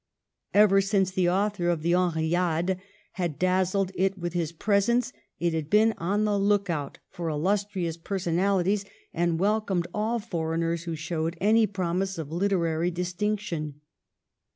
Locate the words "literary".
12.31-12.89